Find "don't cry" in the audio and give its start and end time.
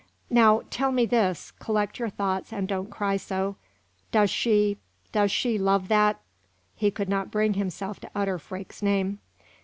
2.67-3.17